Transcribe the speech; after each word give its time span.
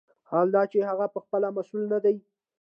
حال 0.29 0.47
دا 0.55 0.61
چې 0.71 0.79
هغه 0.89 1.05
پخپله 1.15 1.47
مسوول 1.55 1.83
نه 1.93 1.99
دی. 2.03 2.15